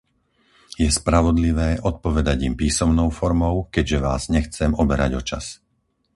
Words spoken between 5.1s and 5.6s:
o čas.